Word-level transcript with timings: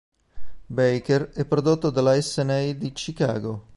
Baker 0.65 1.29
e 1.35 1.45
prodotto 1.45 1.91
dalla 1.91 2.15
Essanay 2.15 2.75
di 2.75 2.91
Chicago. 2.91 3.69